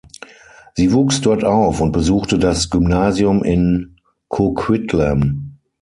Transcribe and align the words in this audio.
Sie 0.73 0.93
wuchs 0.93 1.21
dort 1.21 1.43
auf 1.45 1.79
und 1.79 1.91
besuchte 1.91 2.39
das 2.39 2.71
Gymnasium 2.71 3.43
in 3.43 3.97
Coquitlam. 4.29 5.59